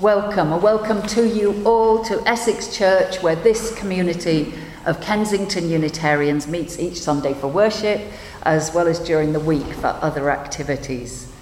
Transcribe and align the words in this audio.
welcome, 0.00 0.52
a 0.52 0.58
welcome 0.58 1.00
to 1.00 1.26
you 1.26 1.62
all 1.64 2.04
to 2.04 2.20
Essex 2.28 2.76
Church, 2.76 3.22
where 3.22 3.34
this 3.34 3.74
community 3.78 4.52
of 4.84 5.00
Kensington 5.00 5.70
Unitarians 5.70 6.46
meets 6.46 6.78
each 6.78 7.00
Sunday 7.00 7.32
for 7.32 7.48
worship, 7.48 8.02
as 8.42 8.74
well 8.74 8.88
as 8.88 8.98
during 8.98 9.32
the 9.32 9.40
week 9.40 9.66
for 9.66 9.86
other 10.02 10.30
activities. 10.30 11.32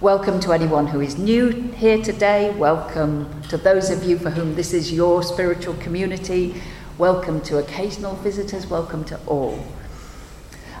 Welcome 0.00 0.38
to 0.40 0.52
anyone 0.52 0.86
who 0.86 1.00
is 1.00 1.18
new 1.18 1.50
here 1.50 2.00
today. 2.00 2.54
Welcome 2.56 3.42
to 3.48 3.56
those 3.56 3.90
of 3.90 4.04
you 4.04 4.16
for 4.16 4.30
whom 4.30 4.54
this 4.54 4.72
is 4.72 4.92
your 4.92 5.24
spiritual 5.24 5.74
community. 5.74 6.62
Welcome 6.98 7.40
to 7.42 7.58
occasional 7.58 8.14
visitors. 8.14 8.68
Welcome 8.68 9.04
to 9.06 9.18
all. 9.26 9.66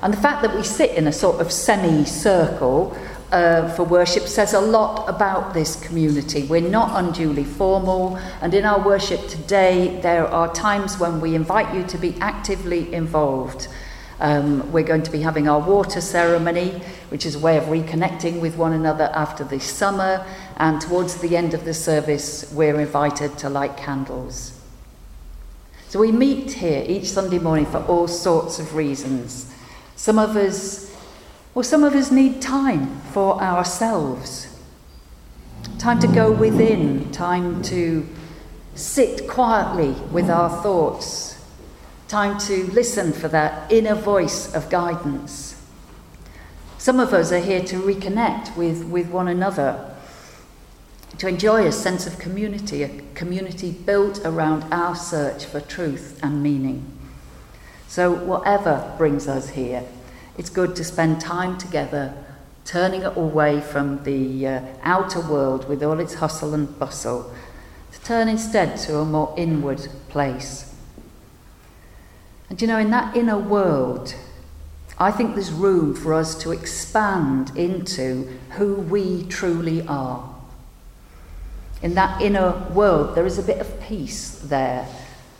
And 0.02 0.12
the 0.12 0.18
fact 0.18 0.42
that 0.42 0.54
we 0.54 0.62
sit 0.62 0.92
in 0.92 1.08
a 1.08 1.12
sort 1.12 1.40
of 1.40 1.50
semi-circle 1.50 2.96
uh, 3.32 3.68
for 3.74 3.84
worship 3.84 4.24
says 4.24 4.54
a 4.54 4.60
lot 4.60 5.08
about 5.08 5.54
this 5.54 5.76
community. 5.76 6.44
We're 6.44 6.60
not 6.60 7.04
unduly 7.04 7.44
formal, 7.44 8.16
and 8.40 8.54
in 8.54 8.64
our 8.64 8.84
worship 8.84 9.26
today, 9.28 10.00
there 10.00 10.26
are 10.26 10.52
times 10.54 10.98
when 10.98 11.20
we 11.20 11.34
invite 11.34 11.74
you 11.74 11.84
to 11.84 11.98
be 11.98 12.14
actively 12.20 12.92
involved. 12.94 13.68
Um, 14.20 14.70
we're 14.70 14.84
going 14.84 15.02
to 15.02 15.10
be 15.10 15.20
having 15.20 15.48
our 15.48 15.58
water 15.58 16.00
ceremony, 16.00 16.80
which 17.08 17.26
is 17.26 17.34
a 17.34 17.38
way 17.38 17.58
of 17.58 17.64
reconnecting 17.64 18.40
with 18.40 18.56
one 18.56 18.72
another 18.72 19.10
after 19.12 19.42
the 19.42 19.58
summer, 19.58 20.24
and 20.56 20.80
towards 20.80 21.16
the 21.16 21.36
end 21.36 21.52
of 21.54 21.64
the 21.64 21.74
service, 21.74 22.50
we're 22.52 22.80
invited 22.80 23.36
to 23.38 23.48
light 23.48 23.76
candles. 23.76 24.60
So 25.88 26.00
we 26.00 26.12
meet 26.12 26.52
here 26.52 26.84
each 26.86 27.06
Sunday 27.06 27.38
morning 27.38 27.66
for 27.66 27.78
all 27.84 28.08
sorts 28.08 28.58
of 28.58 28.74
reasons. 28.74 29.52
Some 29.96 30.18
of 30.18 30.36
us, 30.36 30.93
well, 31.54 31.62
some 31.62 31.84
of 31.84 31.94
us 31.94 32.10
need 32.10 32.42
time 32.42 33.00
for 33.12 33.40
ourselves. 33.40 34.48
Time 35.78 36.00
to 36.00 36.08
go 36.08 36.32
within, 36.32 37.12
time 37.12 37.62
to 37.62 38.08
sit 38.74 39.28
quietly 39.28 39.92
with 40.10 40.28
our 40.28 40.50
thoughts, 40.62 41.40
time 42.08 42.38
to 42.38 42.64
listen 42.72 43.12
for 43.12 43.28
that 43.28 43.70
inner 43.70 43.94
voice 43.94 44.52
of 44.52 44.68
guidance. 44.68 45.62
Some 46.78 46.98
of 46.98 47.14
us 47.14 47.30
are 47.30 47.38
here 47.38 47.62
to 47.64 47.76
reconnect 47.80 48.56
with, 48.56 48.84
with 48.86 49.08
one 49.08 49.28
another, 49.28 49.94
to 51.18 51.28
enjoy 51.28 51.66
a 51.66 51.72
sense 51.72 52.04
of 52.06 52.18
community, 52.18 52.82
a 52.82 52.88
community 53.14 53.70
built 53.70 54.20
around 54.24 54.64
our 54.72 54.96
search 54.96 55.44
for 55.44 55.60
truth 55.60 56.18
and 56.20 56.42
meaning. 56.42 56.84
So, 57.86 58.12
whatever 58.12 58.92
brings 58.98 59.28
us 59.28 59.50
here, 59.50 59.84
it's 60.36 60.50
good 60.50 60.74
to 60.76 60.84
spend 60.84 61.20
time 61.20 61.58
together, 61.58 62.14
turning 62.64 63.04
away 63.04 63.60
from 63.60 64.02
the 64.04 64.46
uh, 64.46 64.62
outer 64.82 65.20
world 65.20 65.68
with 65.68 65.82
all 65.82 66.00
its 66.00 66.14
hustle 66.14 66.54
and 66.54 66.78
bustle, 66.78 67.32
to 67.92 68.00
turn 68.00 68.28
instead 68.28 68.76
to 68.78 68.98
a 68.98 69.04
more 69.04 69.34
inward 69.36 69.88
place. 70.08 70.74
And 72.50 72.60
you 72.60 72.68
know, 72.68 72.78
in 72.78 72.90
that 72.90 73.16
inner 73.16 73.38
world, 73.38 74.14
I 74.98 75.10
think 75.10 75.34
there's 75.34 75.50
room 75.50 75.94
for 75.94 76.14
us 76.14 76.34
to 76.42 76.52
expand 76.52 77.56
into 77.56 78.38
who 78.50 78.74
we 78.74 79.24
truly 79.24 79.86
are. 79.86 80.32
In 81.82 81.94
that 81.94 82.20
inner 82.22 82.52
world, 82.72 83.14
there 83.14 83.26
is 83.26 83.38
a 83.38 83.42
bit 83.42 83.58
of 83.58 83.80
peace 83.80 84.38
there 84.38 84.88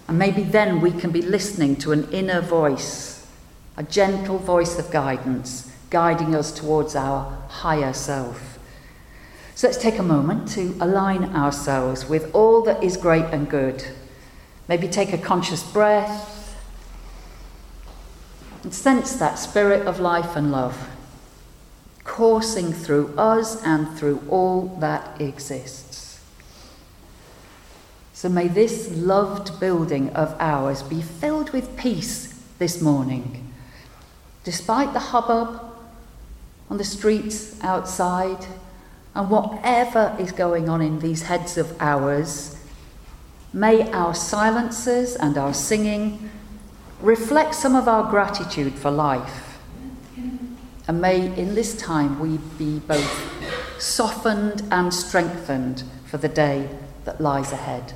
and 0.06 0.18
maybe 0.18 0.42
then 0.42 0.80
we 0.80 0.90
can 0.90 1.10
be 1.10 1.22
listening 1.22 1.76
to 1.76 1.92
an 1.92 2.10
inner 2.12 2.40
voice, 2.40 3.13
a 3.76 3.82
gentle 3.82 4.38
voice 4.38 4.78
of 4.78 4.90
guidance, 4.90 5.72
guiding 5.90 6.34
us 6.34 6.52
towards 6.52 6.94
our 6.94 7.36
higher 7.48 7.92
self. 7.92 8.58
So 9.54 9.68
let's 9.68 9.78
take 9.78 9.98
a 9.98 10.02
moment 10.02 10.48
to 10.50 10.76
align 10.80 11.24
ourselves 11.36 12.08
with 12.08 12.34
all 12.34 12.62
that 12.62 12.82
is 12.82 12.96
great 12.96 13.26
and 13.26 13.48
good. 13.48 13.84
Maybe 14.68 14.88
take 14.88 15.12
a 15.12 15.18
conscious 15.18 15.62
breath 15.62 16.56
and 18.62 18.74
sense 18.74 19.14
that 19.16 19.38
spirit 19.38 19.86
of 19.86 20.00
life 20.00 20.36
and 20.36 20.50
love 20.50 20.90
coursing 22.04 22.72
through 22.72 23.14
us 23.16 23.62
and 23.64 23.98
through 23.98 24.22
all 24.28 24.76
that 24.78 25.20
exists. 25.20 26.20
So 28.12 28.28
may 28.28 28.46
this 28.46 28.90
loved 28.90 29.58
building 29.58 30.10
of 30.10 30.36
ours 30.38 30.82
be 30.82 31.02
filled 31.02 31.50
with 31.50 31.76
peace 31.76 32.40
this 32.58 32.80
morning. 32.80 33.43
Despite 34.44 34.92
the 34.92 34.98
hubbub 34.98 35.60
on 36.70 36.76
the 36.76 36.84
streets 36.84 37.62
outside 37.62 38.46
and 39.14 39.30
whatever 39.30 40.14
is 40.18 40.32
going 40.32 40.68
on 40.68 40.82
in 40.82 40.98
these 40.98 41.22
heads 41.22 41.56
of 41.56 41.74
ours, 41.80 42.56
may 43.52 43.90
our 43.90 44.14
silences 44.14 45.16
and 45.16 45.38
our 45.38 45.54
singing 45.54 46.30
reflect 47.00 47.54
some 47.54 47.74
of 47.74 47.88
our 47.88 48.10
gratitude 48.10 48.74
for 48.74 48.90
life. 48.90 49.58
And 50.86 51.00
may 51.00 51.34
in 51.38 51.54
this 51.54 51.76
time 51.76 52.20
we 52.20 52.38
be 52.58 52.80
both 52.80 53.82
softened 53.82 54.62
and 54.70 54.92
strengthened 54.92 55.84
for 56.04 56.18
the 56.18 56.28
day 56.28 56.68
that 57.04 57.20
lies 57.20 57.52
ahead. 57.52 57.94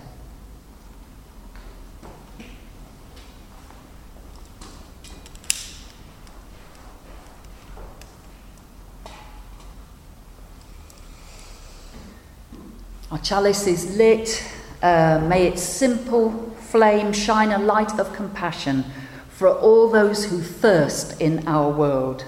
Our 13.11 13.19
chalice 13.19 13.67
is 13.67 13.97
lit. 13.97 14.45
Uh, 14.83 15.19
may 15.27 15.47
its 15.47 15.63
simple 15.63 16.55
flame 16.61 17.13
shine 17.13 17.53
a 17.53 17.59
light 17.59 17.99
of 17.99 18.13
compassion 18.13 18.85
for 19.31 19.49
all 19.49 19.89
those 19.89 20.27
who 20.27 20.41
thirst 20.41 21.21
in 21.21 21.47
our 21.49 21.71
world 21.71 22.25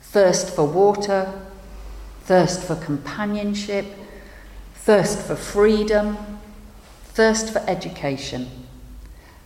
thirst 0.00 0.56
for 0.56 0.64
water, 0.64 1.30
thirst 2.22 2.62
for 2.64 2.74
companionship, 2.76 3.84
thirst 4.74 5.18
for 5.18 5.36
freedom, 5.36 6.16
thirst 7.04 7.52
for 7.52 7.58
education. 7.68 8.48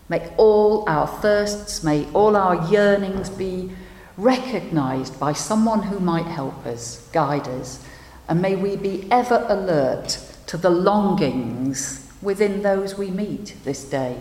Make 0.08 0.22
all 0.36 0.88
our 0.88 1.08
thirsts, 1.08 1.82
may 1.82 2.08
all 2.12 2.36
our 2.36 2.70
yearnings 2.70 3.28
be 3.28 3.72
recognized 4.16 5.18
by 5.18 5.32
someone 5.32 5.82
who 5.82 5.98
might 5.98 6.26
help 6.26 6.64
us, 6.64 7.08
guide 7.12 7.48
us, 7.48 7.84
and 8.28 8.40
may 8.40 8.54
we 8.54 8.76
be 8.76 9.08
ever 9.10 9.44
alert 9.48 10.31
to 10.52 10.58
the 10.58 10.68
longings 10.68 12.06
within 12.20 12.60
those 12.60 12.98
we 12.98 13.10
meet 13.10 13.56
this 13.64 13.84
day? 13.88 14.20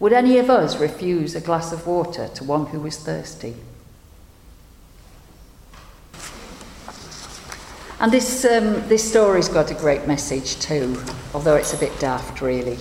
Would 0.00 0.12
any 0.12 0.38
of 0.38 0.50
us 0.50 0.80
refuse 0.80 1.36
a 1.36 1.40
glass 1.40 1.70
of 1.70 1.86
water 1.86 2.26
to 2.34 2.42
one 2.42 2.66
who 2.66 2.84
is 2.84 2.98
thirsty? 2.98 3.54
And 8.00 8.10
this, 8.10 8.44
um, 8.44 8.88
this 8.88 9.08
story's 9.08 9.48
got 9.48 9.70
a 9.70 9.74
great 9.74 10.08
message 10.08 10.58
too, 10.58 11.00
although 11.32 11.54
it's 11.54 11.74
a 11.74 11.78
bit 11.78 11.96
daft, 12.00 12.40
really. 12.40 12.78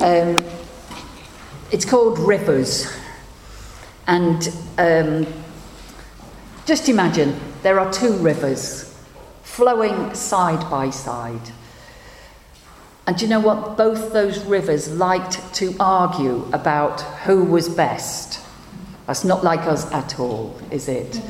Um, 0.00 0.44
it's 1.70 1.84
called 1.84 2.18
Rivers. 2.18 2.92
And 4.08 4.52
um, 4.76 5.24
just 6.66 6.88
imagine 6.88 7.38
there 7.62 7.78
are 7.78 7.92
two 7.92 8.14
rivers 8.14 8.87
flowing 9.58 10.14
side 10.14 10.70
by 10.70 10.88
side. 10.88 11.50
And 13.08 13.20
you 13.20 13.26
know 13.26 13.40
what? 13.40 13.76
Both 13.76 14.12
those 14.12 14.44
rivers 14.44 14.88
liked 14.88 15.52
to 15.56 15.74
argue 15.80 16.48
about 16.52 17.00
who 17.26 17.42
was 17.42 17.68
best. 17.68 18.40
That's 19.08 19.24
not 19.24 19.42
like 19.42 19.62
us 19.62 19.90
at 19.90 20.20
all, 20.20 20.56
is 20.70 20.86
it? 20.86 21.20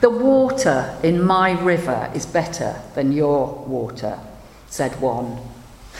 The 0.00 0.08
water 0.08 0.98
in 1.02 1.22
my 1.22 1.50
river 1.60 2.10
is 2.14 2.24
better 2.24 2.80
than 2.94 3.12
your 3.12 3.52
water, 3.66 4.18
said 4.70 4.98
one. 4.98 5.36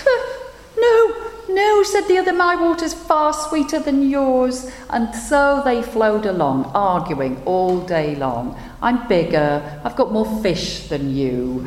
no, 0.78 1.30
no, 1.50 1.82
said 1.82 2.08
the 2.08 2.16
other, 2.16 2.32
my 2.32 2.56
water's 2.56 2.94
far 2.94 3.34
sweeter 3.34 3.80
than 3.80 4.08
yours. 4.08 4.72
And 4.88 5.14
so 5.14 5.60
they 5.62 5.82
flowed 5.82 6.24
along, 6.24 6.72
arguing 6.74 7.42
all 7.44 7.82
day 7.82 8.16
long. 8.16 8.58
I'm 8.82 9.06
bigger, 9.08 9.80
I've 9.84 9.96
got 9.96 10.12
more 10.12 10.42
fish 10.42 10.88
than 10.88 11.14
you. 11.14 11.66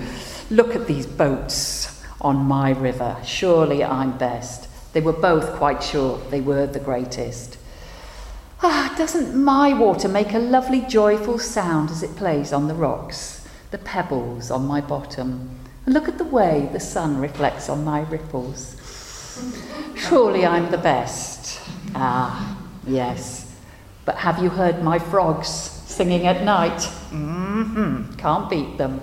Look 0.50 0.76
at 0.76 0.88
these 0.88 1.06
boats 1.06 2.04
on 2.22 2.38
my 2.38 2.72
river. 2.72 3.18
Surely 3.24 3.84
I'm 3.84 4.18
best. 4.18 4.68
They 4.94 5.02
were 5.02 5.14
both 5.14 5.54
quite 5.54 5.84
sure 5.84 6.18
they 6.30 6.42
were 6.42 6.66
the 6.66 6.80
greatest. 6.80 7.58
Ah, 8.62 8.94
doesn't 8.98 9.36
my 9.36 9.74
water 9.74 10.08
make 10.08 10.34
a 10.34 10.40
lovely 10.40 10.82
joyful 10.82 11.38
sound 11.38 11.92
as 11.92 12.02
it 12.02 12.16
plays 12.16 12.54
on 12.54 12.68
the 12.68 12.74
rocks, 12.74 13.48
the 13.72 13.78
pebbles 13.78 14.50
on 14.50 14.66
my 14.66 14.82
bottom? 14.82 15.60
And 15.86 15.94
look 15.94 16.08
at 16.08 16.18
the 16.18 16.24
way 16.24 16.70
the 16.72 16.80
sun 16.80 17.18
reflects 17.18 17.70
on 17.70 17.84
my 17.84 18.02
ripples. 18.02 18.78
Surely 19.96 20.46
I'm 20.46 20.72
the 20.72 20.78
best. 20.78 21.60
Ah, 21.94 22.58
yes. 22.88 23.54
But 24.06 24.16
have 24.16 24.42
you 24.42 24.50
heard 24.50 24.82
my 24.84 24.98
frogs 24.98 25.83
singing 25.94 26.26
at 26.28 26.44
night? 26.44 26.80
Mm-hmm. 27.12 28.14
Can't 28.16 28.50
beat 28.50 28.78
them. 28.78 29.02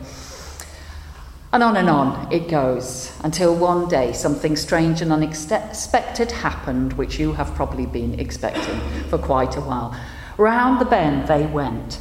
And 1.52 1.62
on 1.62 1.76
and 1.76 1.88
on 1.88 2.32
it 2.32 2.48
goes 2.48 3.12
until 3.24 3.56
one 3.56 3.88
day 3.88 4.12
something 4.12 4.56
strange 4.56 5.00
and 5.00 5.12
unexpected 5.12 6.30
happened, 6.30 6.92
which 6.94 7.18
you 7.18 7.32
have 7.32 7.54
probably 7.54 7.86
been 7.86 8.18
expecting 8.20 8.80
for 9.08 9.18
quite 9.18 9.56
a 9.56 9.60
while. 9.60 9.96
Round 10.36 10.80
the 10.80 10.84
bend 10.84 11.28
they 11.28 11.46
went, 11.46 12.00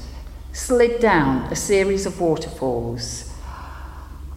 slid 0.54 1.00
down 1.00 1.52
a 1.52 1.56
series 1.56 2.06
of 2.06 2.22
waterfalls. 2.22 3.29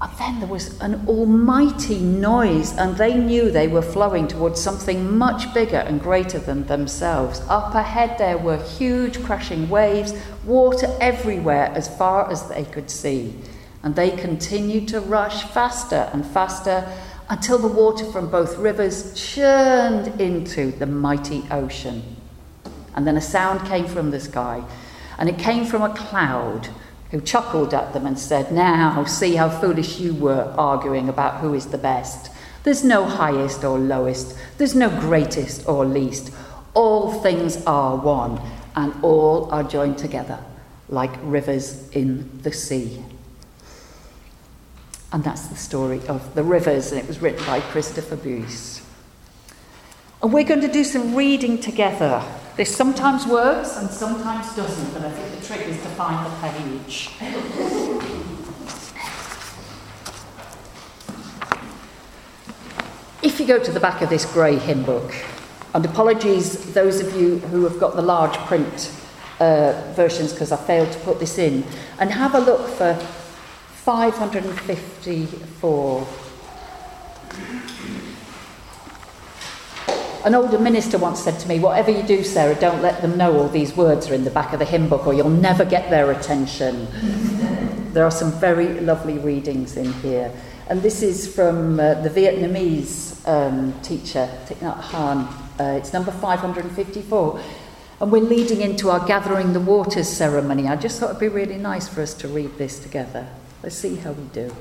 And 0.02 0.10
then 0.18 0.40
there 0.40 0.48
was 0.48 0.78
an 0.80 1.06
almighty 1.06 2.00
noise, 2.00 2.76
and 2.76 2.96
they 2.96 3.14
knew 3.14 3.50
they 3.50 3.68
were 3.68 3.82
flowing 3.82 4.28
towards 4.28 4.60
something 4.60 5.16
much 5.16 5.54
bigger 5.54 5.78
and 5.78 6.00
greater 6.00 6.40
than 6.40 6.66
themselves. 6.66 7.40
Up 7.48 7.74
ahead, 7.74 8.18
there 8.18 8.36
were 8.36 8.62
huge 8.62 9.22
crashing 9.22 9.70
waves, 9.70 10.12
water 10.44 10.94
everywhere 11.00 11.72
as 11.74 11.88
far 11.96 12.30
as 12.30 12.48
they 12.48 12.64
could 12.64 12.90
see 12.90 13.34
and 13.82 13.96
they 13.96 14.10
continued 14.10 14.88
to 14.88 15.00
rush 15.00 15.44
faster 15.44 16.08
and 16.12 16.24
faster 16.24 16.86
until 17.28 17.58
the 17.58 17.68
water 17.68 18.04
from 18.12 18.30
both 18.30 18.56
rivers 18.58 19.14
churned 19.14 20.20
into 20.20 20.70
the 20.72 20.86
mighty 20.86 21.44
ocean. 21.50 22.16
And 22.94 23.06
then 23.06 23.16
a 23.16 23.20
sound 23.22 23.66
came 23.66 23.86
from 23.86 24.10
the 24.10 24.20
sky, 24.20 24.62
and 25.18 25.28
it 25.28 25.38
came 25.38 25.64
from 25.64 25.82
a 25.82 25.94
cloud 25.94 26.68
who 27.12 27.20
chuckled 27.20 27.72
at 27.74 27.92
them 27.92 28.06
and 28.06 28.18
said, 28.18 28.50
Now 28.50 29.04
see 29.04 29.36
how 29.36 29.48
foolish 29.48 30.00
you 30.00 30.14
were 30.14 30.52
arguing 30.58 31.08
about 31.08 31.40
who 31.40 31.54
is 31.54 31.66
the 31.66 31.78
best. 31.78 32.30
There's 32.64 32.82
no 32.82 33.04
highest 33.04 33.62
or 33.64 33.78
lowest, 33.78 34.36
there's 34.58 34.74
no 34.74 34.88
greatest 34.88 35.68
or 35.68 35.84
least. 35.84 36.32
All 36.74 37.12
things 37.20 37.64
are 37.66 37.96
one, 37.96 38.40
and 38.74 38.94
all 39.04 39.50
are 39.52 39.62
joined 39.62 39.98
together 39.98 40.42
like 40.88 41.12
rivers 41.22 41.88
in 41.90 42.40
the 42.42 42.52
sea. 42.52 43.04
And 45.12 45.22
that's 45.22 45.48
the 45.48 45.56
story 45.56 46.00
of 46.08 46.34
the 46.34 46.42
rivers, 46.42 46.92
and 46.92 47.00
it 47.00 47.06
was 47.06 47.20
written 47.20 47.44
by 47.44 47.60
Christopher 47.60 48.16
Buice. 48.16 48.82
And 50.22 50.32
we're 50.32 50.44
going 50.44 50.62
to 50.62 50.72
do 50.72 50.84
some 50.84 51.14
reading 51.14 51.60
together. 51.60 52.22
This 52.54 52.74
sometimes 52.74 53.26
works 53.26 53.78
and 53.78 53.90
sometimes 53.90 54.54
doesn't, 54.54 54.92
but 54.92 55.02
I 55.02 55.10
think 55.10 55.40
the 55.40 55.46
trick 55.46 55.66
is 55.68 55.80
to 55.82 55.88
find 55.88 56.26
the 56.26 56.30
page. 56.48 57.08
if 63.22 63.40
you 63.40 63.46
go 63.46 63.58
to 63.58 63.72
the 63.72 63.80
back 63.80 64.02
of 64.02 64.10
this 64.10 64.26
grey 64.26 64.58
hymn 64.58 64.82
book, 64.82 65.14
and 65.74 65.86
apologies 65.86 66.74
those 66.74 67.00
of 67.00 67.16
you 67.16 67.38
who 67.38 67.64
have 67.64 67.80
got 67.80 67.96
the 67.96 68.02
large 68.02 68.36
print 68.46 68.92
uh, 69.40 69.72
versions 69.94 70.32
because 70.32 70.52
I 70.52 70.58
failed 70.58 70.92
to 70.92 70.98
put 71.00 71.18
this 71.20 71.38
in, 71.38 71.64
and 71.98 72.10
have 72.10 72.34
a 72.34 72.40
look 72.40 72.68
for 72.68 72.94
554. 73.84 76.06
An 80.24 80.36
older 80.36 80.58
minister 80.58 80.98
once 80.98 81.18
said 81.18 81.40
to 81.40 81.48
me, 81.48 81.58
Whatever 81.58 81.90
you 81.90 82.04
do, 82.04 82.22
Sarah, 82.22 82.54
don't 82.54 82.80
let 82.80 83.02
them 83.02 83.16
know 83.16 83.36
all 83.36 83.48
these 83.48 83.76
words 83.76 84.08
are 84.08 84.14
in 84.14 84.22
the 84.22 84.30
back 84.30 84.52
of 84.52 84.60
the 84.60 84.64
hymn 84.64 84.88
book 84.88 85.04
or 85.06 85.14
you'll 85.14 85.28
never 85.28 85.64
get 85.64 85.90
their 85.90 86.12
attention. 86.12 86.86
there 87.92 88.04
are 88.04 88.10
some 88.10 88.30
very 88.32 88.80
lovely 88.80 89.18
readings 89.18 89.76
in 89.76 89.92
here. 89.94 90.32
And 90.68 90.80
this 90.80 91.02
is 91.02 91.32
from 91.34 91.80
uh, 91.80 91.94
the 91.94 92.08
Vietnamese 92.08 93.26
um, 93.26 93.72
teacher, 93.80 94.28
Thich 94.46 94.58
Nhat 94.58 94.80
Hanh. 94.80 95.26
Uh, 95.58 95.78
it's 95.78 95.92
number 95.92 96.12
554. 96.12 97.40
And 98.00 98.12
we're 98.12 98.22
leading 98.22 98.60
into 98.60 98.90
our 98.90 99.04
Gathering 99.04 99.52
the 99.52 99.60
Waters 99.60 100.08
ceremony. 100.08 100.68
I 100.68 100.76
just 100.76 101.00
thought 101.00 101.10
it'd 101.10 101.20
be 101.20 101.28
really 101.28 101.58
nice 101.58 101.88
for 101.88 102.00
us 102.00 102.14
to 102.14 102.28
read 102.28 102.58
this 102.58 102.78
together. 102.78 103.26
Let's 103.62 103.76
see 103.76 103.96
how 103.96 104.12
we 104.12 104.24
do. 104.26 104.54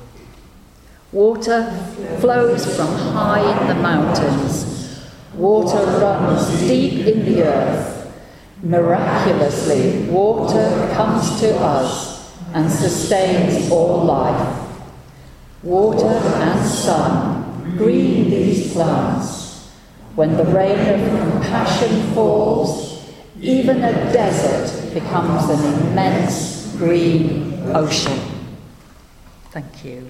Water 1.11 1.71
flows 2.19 2.75
from 2.75 2.87
high 2.87 3.61
in 3.61 3.67
the 3.67 3.75
mountains. 3.75 4.80
Water 5.41 5.83
runs 5.99 6.59
deep 6.67 7.07
in 7.07 7.25
the 7.25 7.41
earth. 7.41 8.13
Miraculously, 8.61 10.07
water 10.07 10.87
comes 10.93 11.39
to 11.39 11.57
us 11.57 12.37
and 12.53 12.69
sustains 12.69 13.71
all 13.71 14.03
life. 14.03 14.69
Water 15.63 16.15
and 16.15 16.63
sun 16.63 17.75
green 17.75 18.29
these 18.29 18.71
plants. 18.71 19.71
When 20.13 20.37
the 20.37 20.45
rain 20.45 20.77
of 20.77 21.31
compassion 21.31 22.13
falls, 22.13 23.03
even 23.41 23.83
a 23.83 23.93
desert 24.13 24.93
becomes 24.93 25.49
an 25.49 25.87
immense 25.89 26.75
green 26.77 27.63
ocean. 27.73 28.19
Thank 29.49 29.85
you. 29.85 30.07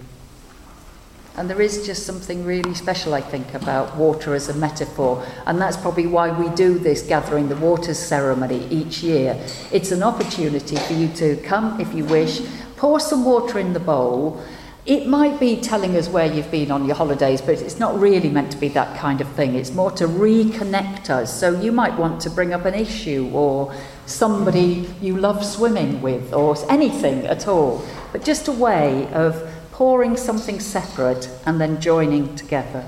And 1.37 1.49
there 1.49 1.61
is 1.61 1.85
just 1.85 2.05
something 2.05 2.43
really 2.43 2.73
special, 2.73 3.13
I 3.13 3.21
think, 3.21 3.53
about 3.53 3.95
water 3.95 4.35
as 4.35 4.49
a 4.49 4.53
metaphor. 4.53 5.25
And 5.45 5.61
that's 5.61 5.77
probably 5.77 6.05
why 6.05 6.29
we 6.37 6.49
do 6.55 6.77
this 6.77 7.03
Gathering 7.03 7.47
the 7.47 7.55
Waters 7.55 7.97
ceremony 7.97 8.67
each 8.69 9.01
year. 9.01 9.41
It's 9.71 9.91
an 9.91 10.03
opportunity 10.03 10.75
for 10.75 10.93
you 10.93 11.07
to 11.13 11.37
come, 11.37 11.79
if 11.79 11.93
you 11.93 12.03
wish, 12.05 12.41
pour 12.75 12.99
some 12.99 13.23
water 13.23 13.59
in 13.59 13.71
the 13.71 13.79
bowl. 13.79 14.43
It 14.85 15.07
might 15.07 15.39
be 15.39 15.61
telling 15.61 15.95
us 15.95 16.09
where 16.09 16.25
you've 16.25 16.51
been 16.51 16.69
on 16.69 16.85
your 16.85 16.95
holidays, 16.95 17.39
but 17.39 17.61
it's 17.61 17.79
not 17.79 17.97
really 17.97 18.29
meant 18.29 18.51
to 18.51 18.57
be 18.57 18.67
that 18.69 18.97
kind 18.97 19.21
of 19.21 19.27
thing. 19.29 19.55
It's 19.55 19.71
more 19.71 19.91
to 19.91 20.07
reconnect 20.07 21.09
us. 21.09 21.39
So 21.39 21.61
you 21.61 21.71
might 21.71 21.97
want 21.97 22.19
to 22.21 22.29
bring 22.29 22.51
up 22.51 22.65
an 22.65 22.73
issue 22.73 23.29
or 23.31 23.73
somebody 24.05 24.89
you 25.01 25.15
love 25.15 25.45
swimming 25.45 26.01
with 26.01 26.33
or 26.33 26.57
anything 26.69 27.25
at 27.27 27.47
all 27.47 27.85
but 28.11 28.23
just 28.23 28.47
a 28.47 28.51
way 28.51 29.07
of 29.13 29.50
pouring 29.71 30.17
something 30.17 30.59
separate 30.59 31.29
and 31.45 31.59
then 31.59 31.79
joining 31.81 32.35
together. 32.35 32.87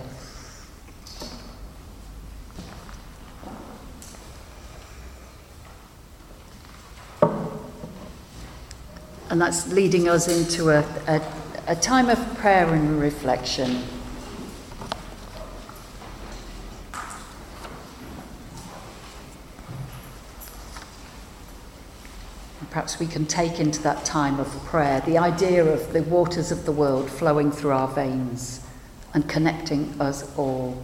And 9.29 9.41
that's 9.41 9.67
leading 9.71 10.07
us 10.07 10.27
into 10.27 10.69
a, 10.69 10.85
a, 11.07 11.21
a 11.67 11.75
time 11.75 12.09
of 12.09 12.19
prayer 12.37 12.71
and 12.71 12.99
reflection. 13.01 13.81
Perhaps 22.93 22.99
we 22.99 23.11
can 23.11 23.25
take 23.25 23.59
into 23.59 23.81
that 23.81 24.05
time 24.05 24.39
of 24.39 24.47
prayer 24.65 25.01
the 25.01 25.17
idea 25.17 25.65
of 25.65 25.93
the 25.93 26.03
waters 26.03 26.51
of 26.51 26.65
the 26.65 26.71
world 26.71 27.09
flowing 27.09 27.51
through 27.51 27.71
our 27.71 27.87
veins 27.87 28.61
and 29.13 29.27
connecting 29.27 29.99
us 29.99 30.37
all. 30.37 30.83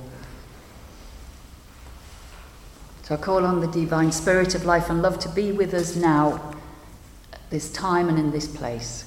So 3.03 3.15
I 3.15 3.17
call 3.17 3.45
on 3.45 3.59
the 3.59 3.67
divine 3.67 4.11
spirit 4.11 4.55
of 4.55 4.65
life 4.65 4.89
and 4.89 5.01
love 5.01 5.19
to 5.19 5.29
be 5.29 5.51
with 5.51 5.73
us 5.73 5.95
now, 5.95 6.55
at 7.33 7.49
this 7.49 7.71
time 7.71 8.09
and 8.09 8.17
in 8.17 8.31
this 8.31 8.47
place, 8.47 9.05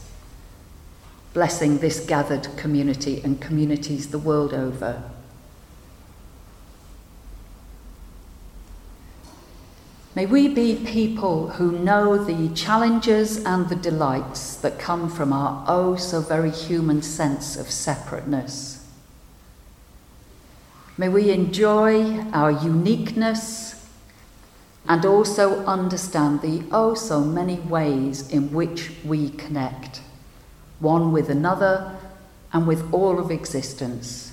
blessing 1.32 1.78
this 1.78 2.04
gathered 2.06 2.48
community 2.56 3.20
and 3.24 3.40
communities 3.40 4.08
the 4.10 4.18
world 4.18 4.52
over. 4.52 5.02
May 10.14 10.26
we 10.26 10.46
be 10.46 10.76
people 10.76 11.48
who 11.48 11.72
know 11.72 12.22
the 12.22 12.54
challenges 12.54 13.42
and 13.44 13.70
the 13.70 13.76
delights 13.76 14.56
that 14.56 14.78
come 14.78 15.08
from 15.08 15.32
our 15.32 15.64
oh 15.66 15.96
so 15.96 16.20
very 16.20 16.50
human 16.50 17.00
sense 17.00 17.56
of 17.56 17.70
separateness. 17.70 18.86
May 20.98 21.08
we 21.08 21.30
enjoy 21.30 22.20
our 22.32 22.50
uniqueness 22.50 23.88
and 24.86 25.02
also 25.06 25.64
understand 25.64 26.42
the 26.42 26.62
oh 26.70 26.92
so 26.92 27.20
many 27.20 27.56
ways 27.60 28.28
in 28.28 28.52
which 28.52 28.92
we 29.04 29.30
connect, 29.30 30.02
one 30.78 31.10
with 31.10 31.30
another 31.30 31.96
and 32.52 32.66
with 32.66 32.92
all 32.92 33.18
of 33.18 33.30
existence. 33.30 34.31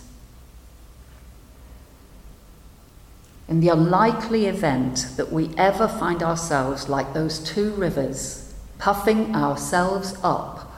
In 3.49 3.61
the 3.61 3.69
unlikely 3.69 4.45
event 4.45 5.07
that 5.17 5.31
we 5.31 5.49
ever 5.57 5.87
find 5.87 6.21
ourselves 6.21 6.87
like 6.87 7.13
those 7.13 7.39
two 7.39 7.71
rivers, 7.71 8.53
puffing 8.77 9.35
ourselves 9.35 10.15
up 10.21 10.71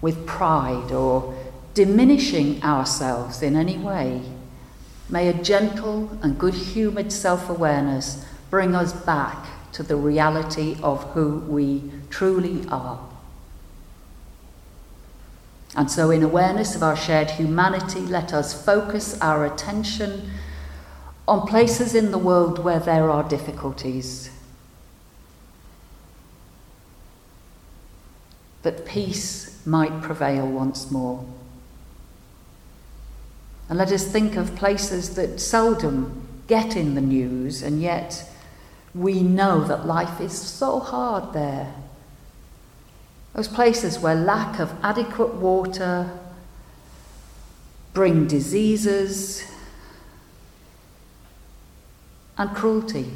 with 0.00 0.24
pride 0.24 0.92
or 0.92 1.34
diminishing 1.74 2.62
ourselves 2.62 3.42
in 3.42 3.56
any 3.56 3.76
way, 3.76 4.22
may 5.08 5.26
a 5.26 5.34
gentle 5.34 6.08
and 6.22 6.38
good 6.38 6.54
humoured 6.54 7.10
self 7.10 7.50
awareness 7.50 8.24
bring 8.48 8.76
us 8.76 8.92
back 8.92 9.44
to 9.72 9.82
the 9.82 9.96
reality 9.96 10.76
of 10.84 11.02
who 11.14 11.40
we 11.40 11.90
truly 12.10 12.64
are. 12.68 13.00
And 15.74 15.90
so, 15.90 16.10
in 16.10 16.22
awareness 16.22 16.76
of 16.76 16.82
our 16.82 16.96
shared 16.96 17.30
humanity, 17.30 18.00
let 18.00 18.32
us 18.32 18.64
focus 18.64 19.18
our 19.20 19.44
attention 19.46 20.30
on 21.26 21.46
places 21.46 21.94
in 21.94 22.10
the 22.10 22.18
world 22.18 22.58
where 22.58 22.80
there 22.80 23.10
are 23.10 23.22
difficulties. 23.28 24.30
That 28.62 28.84
peace 28.84 29.60
might 29.66 30.02
prevail 30.02 30.46
once 30.46 30.90
more. 30.90 31.24
And 33.68 33.78
let 33.78 33.92
us 33.92 34.04
think 34.04 34.36
of 34.36 34.56
places 34.56 35.14
that 35.14 35.40
seldom 35.40 36.26
get 36.46 36.76
in 36.76 36.94
the 36.94 37.00
news, 37.00 37.62
and 37.62 37.80
yet 37.80 38.28
we 38.94 39.22
know 39.22 39.64
that 39.64 39.86
life 39.86 40.20
is 40.20 40.36
so 40.36 40.80
hard 40.80 41.32
there. 41.32 41.72
Those 43.32 43.48
places 43.48 43.98
where 43.98 44.14
lack 44.14 44.58
of 44.58 44.74
adequate 44.82 45.34
water 45.34 46.10
bring 47.94 48.26
diseases 48.26 49.44
and 52.42 52.56
cruelty. 52.56 53.08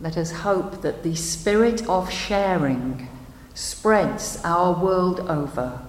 Let 0.00 0.16
us 0.16 0.30
hope 0.30 0.82
that 0.82 1.02
the 1.02 1.16
spirit 1.16 1.84
of 1.88 2.12
sharing 2.12 3.08
spreads 3.54 4.40
our 4.44 4.80
world 4.80 5.18
over 5.28 5.82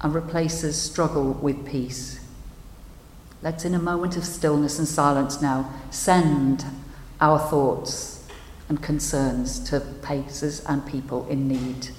and 0.00 0.12
replaces 0.12 0.80
struggle 0.80 1.34
with 1.34 1.64
peace. 1.64 2.18
Let's, 3.42 3.64
in 3.64 3.74
a 3.74 3.78
moment 3.78 4.16
of 4.16 4.24
stillness 4.24 4.80
and 4.80 4.88
silence 4.88 5.40
now, 5.40 5.72
send 5.90 6.64
our 7.20 7.38
thoughts 7.38 8.26
and 8.68 8.82
concerns 8.82 9.60
to 9.70 9.78
places 9.78 10.64
and 10.66 10.84
people 10.84 11.28
in 11.28 11.46
need. 11.46 11.90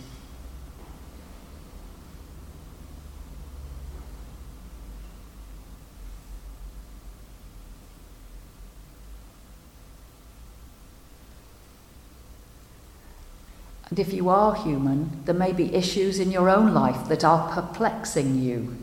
And 13.99 14.07
if 14.07 14.13
you 14.13 14.29
are 14.29 14.55
human, 14.55 15.25
there 15.25 15.35
may 15.35 15.51
be 15.51 15.75
issues 15.75 16.19
in 16.19 16.31
your 16.31 16.49
own 16.49 16.73
life 16.73 17.09
that 17.09 17.25
are 17.25 17.53
perplexing 17.53 18.41
you. 18.41 18.77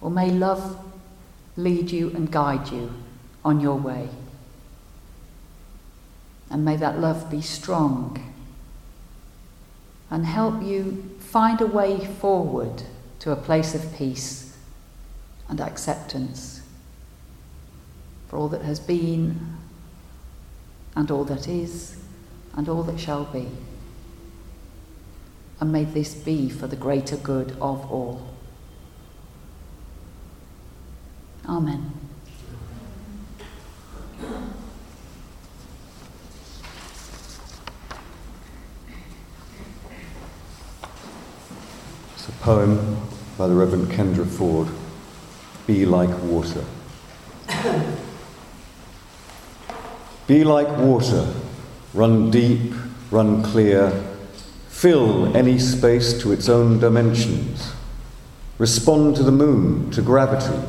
Or 0.00 0.10
may 0.10 0.32
love 0.32 0.84
lead 1.56 1.92
you 1.92 2.10
and 2.10 2.28
guide 2.28 2.72
you 2.72 2.92
on 3.44 3.60
your 3.60 3.76
way. 3.76 4.08
And 6.50 6.64
may 6.64 6.74
that 6.74 6.98
love 6.98 7.30
be 7.30 7.40
strong 7.40 8.34
and 10.10 10.26
help 10.26 10.60
you 10.60 11.16
find 11.20 11.60
a 11.60 11.66
way 11.68 12.04
forward 12.04 12.82
to 13.20 13.30
a 13.30 13.36
place 13.36 13.76
of 13.76 13.94
peace 13.94 14.56
and 15.48 15.60
acceptance 15.60 16.62
for 18.26 18.38
all 18.38 18.48
that 18.48 18.62
has 18.62 18.80
been 18.80 19.61
and 20.94 21.10
all 21.10 21.24
that 21.24 21.48
is, 21.48 21.96
and 22.54 22.68
all 22.68 22.82
that 22.82 23.00
shall 23.00 23.24
be. 23.24 23.48
And 25.60 25.72
may 25.72 25.84
this 25.84 26.14
be 26.14 26.48
for 26.50 26.66
the 26.66 26.76
greater 26.76 27.16
good 27.16 27.52
of 27.60 27.90
all. 27.90 28.28
Amen. 31.48 31.92
It's 42.14 42.28
a 42.28 42.32
poem 42.40 42.96
by 43.38 43.48
the 43.48 43.54
Reverend 43.54 43.88
Kendra 43.88 44.26
Ford 44.26 44.68
Be 45.66 45.86
Like 45.86 46.10
Water. 46.22 46.64
Be 50.26 50.44
like 50.44 50.68
water, 50.78 51.26
run 51.92 52.30
deep, 52.30 52.72
run 53.10 53.42
clear, 53.42 53.90
fill 54.68 55.36
any 55.36 55.58
space 55.58 56.20
to 56.22 56.30
its 56.30 56.48
own 56.48 56.78
dimensions, 56.78 57.72
respond 58.58 59.16
to 59.16 59.24
the 59.24 59.32
moon, 59.32 59.90
to 59.90 60.00
gravity, 60.00 60.60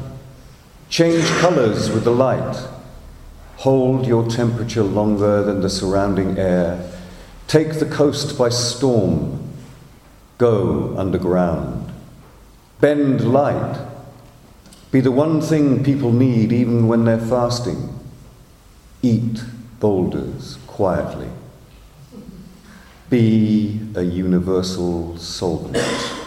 change 0.89 1.25
colours 1.39 1.91
with 1.91 2.03
the 2.03 2.11
light, 2.11 2.67
hold 3.57 4.07
your 4.07 4.27
temperature 4.27 4.83
longer 4.83 5.43
than 5.43 5.61
the 5.61 5.69
surrounding 5.69 6.37
air, 6.39 6.91
take 7.47 7.73
the 7.73 7.85
coast 7.85 8.35
by 8.35 8.49
storm, 8.49 9.53
go 10.39 10.95
underground, 10.97 11.93
bend 12.81 13.31
light, 13.31 13.87
be 14.91 14.99
the 14.99 15.11
one 15.11 15.41
thing 15.41 15.83
people 15.83 16.11
need 16.11 16.51
even 16.51 16.87
when 16.87 17.05
they're 17.05 17.19
fasting 17.19 18.02
Eat 19.05 19.43
boulders 19.81 20.57
quietly. 20.65 21.27
Be 23.09 23.81
a 23.95 24.01
universal 24.01 25.17
solvent. 25.17 26.22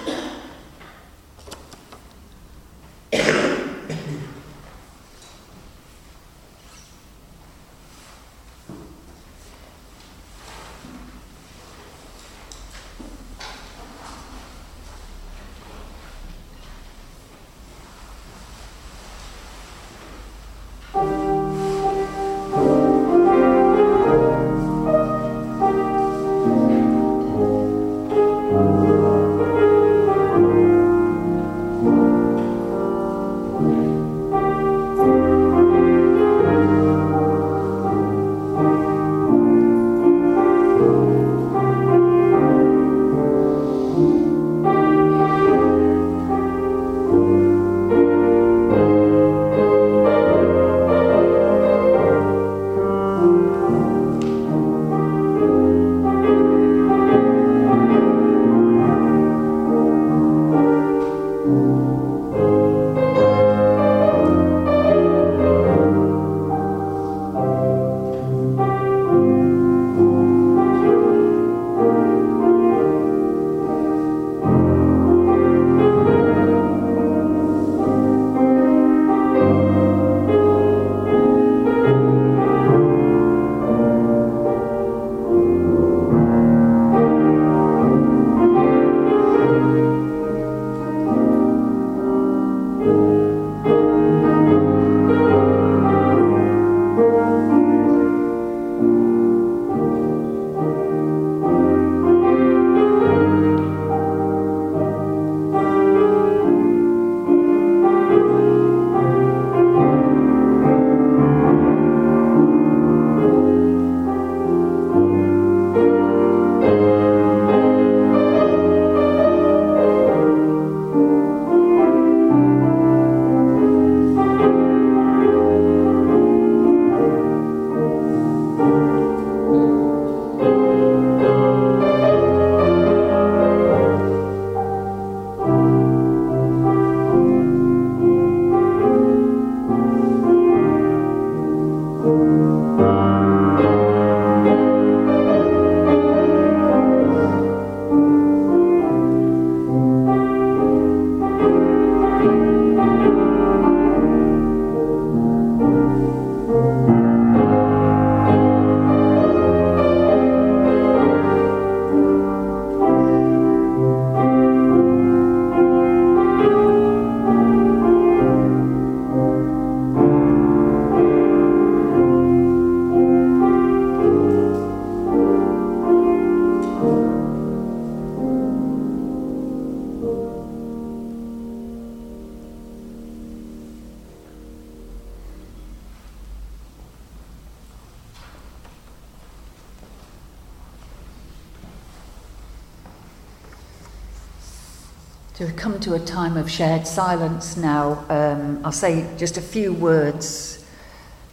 To 195.86 195.94
a 195.94 196.00
time 196.00 196.36
of 196.36 196.50
shared 196.50 196.84
silence 196.84 197.56
now, 197.56 198.04
um, 198.08 198.60
I'll 198.64 198.72
say 198.72 199.08
just 199.16 199.36
a 199.36 199.40
few 199.40 199.72
words 199.72 200.66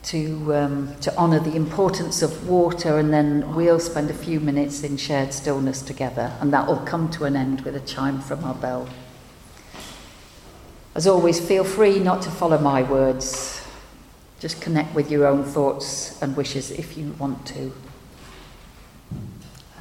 to, 0.03 0.53
um, 0.53 0.95
to 1.01 1.17
honour 1.17 1.39
the 1.39 1.55
importance 1.55 2.22
of 2.22 2.48
water, 2.48 3.00
and 3.00 3.12
then 3.12 3.55
we'll 3.55 3.79
spend 3.79 4.12
a 4.12 4.13
few 4.13 4.39
minutes 4.39 4.83
in 4.83 4.95
shared 4.95 5.33
stillness 5.33 5.81
together, 5.81 6.38
and 6.39 6.53
that 6.53 6.67
will 6.67 6.77
come 6.77 7.10
to 7.13 7.24
an 7.25 7.36
end 7.36 7.62
with 7.62 7.75
a 7.75 7.79
chime 7.79 8.22
from 8.22 8.43
our 8.43 8.53
bell. 8.53 8.88
As 10.93 11.07
always, 11.07 11.39
feel 11.39 11.63
free 11.63 11.98
not 11.98 12.22
to 12.22 12.29
follow 12.29 12.60
my 12.60 12.83
words. 12.83 13.65
Just 14.39 14.62
connect 14.62 14.93
with 14.93 15.10
your 15.10 15.25
own 15.25 15.43
thoughts 15.43 16.22
and 16.22 16.38
wishes 16.38 16.69
if 16.69 16.95
you 16.95 17.15
want 17.17 17.43
to. 17.48 17.74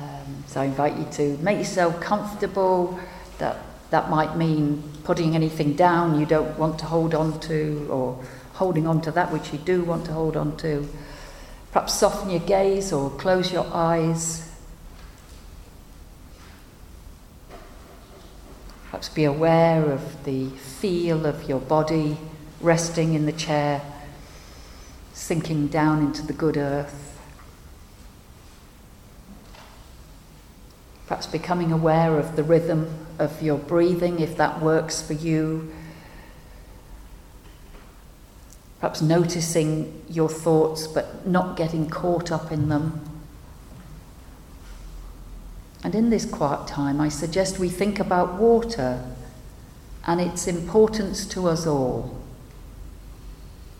Um, 0.00 0.44
so 0.46 0.62
I 0.62 0.64
invite 0.64 0.96
you 0.96 1.04
to 1.12 1.36
make 1.42 1.58
yourself 1.58 2.00
comfortable. 2.00 2.98
That, 3.36 3.58
that 3.92 4.08
might 4.08 4.38
mean 4.38 4.82
putting 5.04 5.34
anything 5.34 5.74
down 5.76 6.18
you 6.18 6.24
don't 6.24 6.58
want 6.58 6.78
to 6.78 6.86
hold 6.86 7.14
on 7.14 7.38
to 7.40 7.86
or 7.90 8.18
holding 8.54 8.86
on 8.86 9.02
to 9.02 9.10
that 9.10 9.30
which 9.30 9.52
you 9.52 9.58
do 9.58 9.84
want 9.84 10.06
to 10.06 10.12
hold 10.12 10.34
on 10.34 10.56
to. 10.56 10.88
Perhaps 11.72 11.92
soften 11.92 12.30
your 12.30 12.40
gaze 12.40 12.90
or 12.90 13.10
close 13.10 13.52
your 13.52 13.66
eyes. 13.70 14.50
Perhaps 18.86 19.10
be 19.10 19.24
aware 19.24 19.84
of 19.84 20.24
the 20.24 20.48
feel 20.48 21.26
of 21.26 21.46
your 21.46 21.60
body 21.60 22.16
resting 22.62 23.12
in 23.12 23.26
the 23.26 23.32
chair, 23.32 23.82
sinking 25.12 25.66
down 25.66 26.00
into 26.00 26.22
the 26.26 26.32
good 26.32 26.56
earth. 26.56 27.20
Perhaps 31.06 31.26
becoming 31.26 31.72
aware 31.72 32.18
of 32.18 32.36
the 32.36 32.42
rhythm 32.42 33.01
of 33.18 33.42
your 33.42 33.58
breathing 33.58 34.20
if 34.20 34.36
that 34.36 34.60
works 34.60 35.00
for 35.00 35.12
you 35.12 35.72
Perhaps 38.82 39.00
noticing 39.00 40.02
your 40.08 40.28
thoughts 40.28 40.88
but 40.88 41.24
not 41.24 41.56
getting 41.56 41.88
caught 41.88 42.32
up 42.32 42.50
in 42.50 42.68
them. 42.68 43.00
And 45.84 45.94
in 45.94 46.10
this 46.10 46.24
quiet 46.24 46.66
time, 46.66 47.00
I 47.00 47.08
suggest 47.08 47.60
we 47.60 47.68
think 47.68 48.00
about 48.00 48.40
water 48.40 49.04
and 50.04 50.20
its 50.20 50.48
importance 50.48 51.24
to 51.26 51.46
us 51.46 51.64
all. 51.64 52.20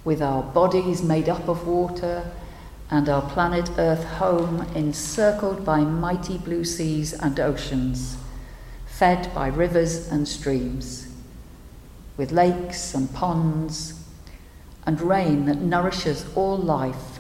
With 0.05 0.23
our 0.23 0.45
bodies 0.45 1.03
made 1.03 1.29
up 1.29 1.49
of 1.49 1.67
water 1.67 2.31
and 2.89 3.09
our 3.09 3.29
planet 3.29 3.71
Earth 3.79 4.05
home 4.05 4.61
encircled 4.77 5.65
by 5.65 5.81
mighty 5.81 6.39
blue 6.39 6.65
seas 6.65 7.13
and 7.13 7.41
oceans, 7.41 8.19
fed 8.93 9.35
by 9.35 9.49
rivers 9.49 10.07
and 10.09 10.29
streams, 10.29 11.09
with 12.19 12.31
lakes 12.31 12.95
and 12.95 13.13
ponds 13.15 13.99
and 14.85 15.01
rain 15.01 15.47
that 15.47 15.59
nourishes 15.59 16.27
all 16.37 16.59
life, 16.59 17.19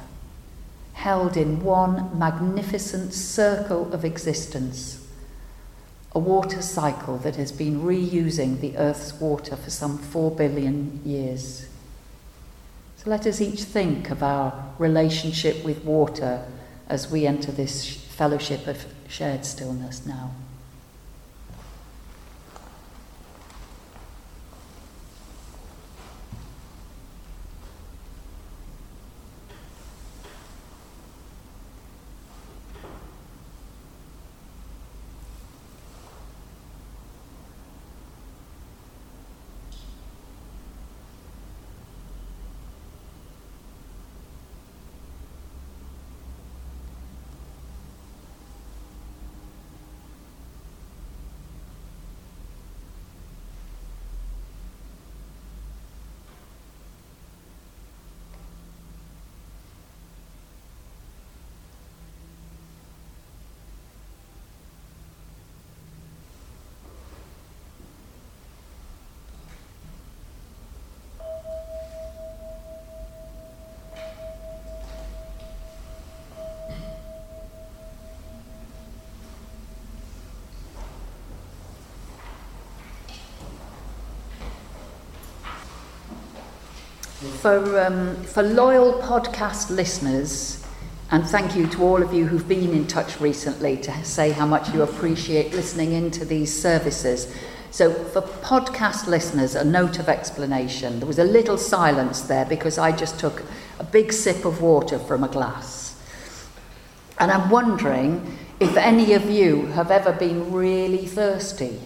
held 0.92 1.36
in 1.36 1.64
one 1.64 2.16
magnificent 2.16 3.12
circle 3.14 3.92
of 3.92 4.04
existence, 4.04 5.04
a 6.14 6.18
water 6.18 6.60
cycle 6.60 7.16
that 7.16 7.36
has 7.36 7.50
been 7.50 7.80
reusing 7.80 8.60
the 8.60 8.76
Earth's 8.76 9.14
water 9.14 9.56
for 9.56 9.70
some 9.70 9.96
four 9.96 10.30
billion 10.30 11.00
years. 11.04 11.66
So 12.98 13.08
let 13.08 13.26
us 13.26 13.40
each 13.40 13.62
think 13.62 14.10
of 14.10 14.22
our 14.22 14.74
relationship 14.78 15.64
with 15.64 15.82
water 15.84 16.46
as 16.88 17.10
we 17.10 17.26
enter 17.26 17.50
this 17.50 17.96
fellowship 17.96 18.66
of 18.66 18.84
shared 19.08 19.46
stillness 19.46 20.04
now. 20.04 20.32
For, 87.42 87.80
um, 87.80 88.14
for 88.22 88.44
loyal 88.44 89.02
podcast 89.02 89.70
listeners, 89.70 90.64
and 91.10 91.26
thank 91.26 91.56
you 91.56 91.66
to 91.70 91.82
all 91.82 92.00
of 92.00 92.14
you 92.14 92.24
who've 92.24 92.46
been 92.46 92.70
in 92.72 92.86
touch 92.86 93.20
recently 93.20 93.76
to 93.78 94.04
say 94.04 94.30
how 94.30 94.46
much 94.46 94.72
you 94.72 94.82
appreciate 94.82 95.50
listening 95.50 95.90
into 95.90 96.24
these 96.24 96.56
services. 96.56 97.34
So, 97.72 97.92
for 97.92 98.22
podcast 98.22 99.08
listeners, 99.08 99.56
a 99.56 99.64
note 99.64 99.98
of 99.98 100.08
explanation. 100.08 101.00
There 101.00 101.08
was 101.08 101.18
a 101.18 101.24
little 101.24 101.58
silence 101.58 102.20
there 102.20 102.44
because 102.44 102.78
I 102.78 102.92
just 102.92 103.18
took 103.18 103.42
a 103.80 103.84
big 103.84 104.12
sip 104.12 104.44
of 104.44 104.62
water 104.62 105.00
from 105.00 105.24
a 105.24 105.28
glass. 105.28 106.00
And 107.18 107.32
I'm 107.32 107.50
wondering 107.50 108.38
if 108.60 108.76
any 108.76 109.14
of 109.14 109.28
you 109.28 109.66
have 109.66 109.90
ever 109.90 110.12
been 110.12 110.52
really 110.52 111.06
thirsty. 111.06 111.80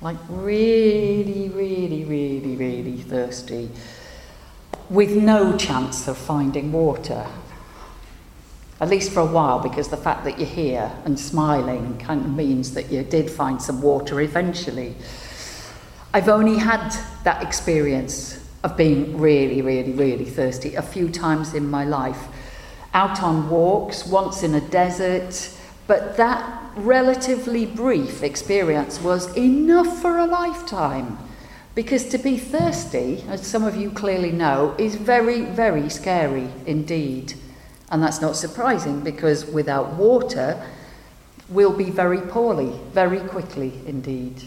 Like, 0.00 0.18
really, 0.28 1.48
really, 1.48 2.04
really, 2.04 2.54
really 2.54 2.98
thirsty 2.98 3.68
with 4.90 5.16
no 5.16 5.56
chance 5.56 6.08
of 6.08 6.16
finding 6.16 6.72
water. 6.72 7.26
At 8.80 8.88
least 8.88 9.12
for 9.12 9.20
a 9.20 9.26
while, 9.26 9.60
because 9.60 9.88
the 9.88 9.96
fact 9.96 10.24
that 10.24 10.38
you're 10.38 10.48
here 10.48 10.90
and 11.04 11.18
smiling 11.18 11.98
kind 11.98 12.20
of 12.24 12.34
means 12.34 12.74
that 12.74 12.90
you 12.90 13.02
did 13.02 13.30
find 13.30 13.62
some 13.62 13.80
water 13.80 14.20
eventually. 14.20 14.96
I've 16.12 16.28
only 16.28 16.58
had 16.58 16.94
that 17.24 17.42
experience 17.42 18.38
of 18.64 18.76
being 18.76 19.18
really, 19.18 19.62
really, 19.62 19.92
really 19.92 20.24
thirsty 20.24 20.74
a 20.74 20.82
few 20.82 21.08
times 21.10 21.54
in 21.54 21.70
my 21.70 21.84
life. 21.84 22.26
Out 22.92 23.22
on 23.22 23.48
walks, 23.48 24.06
once 24.06 24.42
in 24.42 24.54
a 24.54 24.60
desert, 24.60 25.50
but 25.86 26.16
that 26.16 26.70
relatively 26.76 27.66
brief 27.66 28.22
experience 28.22 29.00
was 29.00 29.34
enough 29.36 30.00
for 30.00 30.18
a 30.18 30.26
lifetime. 30.26 31.18
Because 31.74 32.04
to 32.10 32.18
be 32.18 32.36
thirsty, 32.36 33.24
as 33.28 33.46
some 33.46 33.64
of 33.64 33.76
you 33.76 33.90
clearly 33.90 34.30
know, 34.30 34.74
is 34.78 34.94
very, 34.96 35.42
very 35.42 35.88
scary 35.88 36.50
indeed. 36.66 37.34
And 37.90 38.02
that's 38.02 38.20
not 38.20 38.36
surprising 38.36 39.00
because 39.00 39.46
without 39.46 39.94
water, 39.94 40.62
we'll 41.48 41.76
be 41.76 41.90
very 41.90 42.20
poorly, 42.20 42.78
very 42.92 43.20
quickly 43.20 43.72
indeed. 43.86 44.42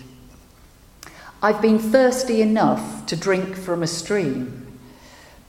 I've 1.42 1.62
been 1.62 1.80
thirsty 1.80 2.42
enough 2.42 3.06
to 3.08 3.16
drink 3.16 3.56
from 3.56 3.84
a 3.84 3.88
stream, 3.88 4.80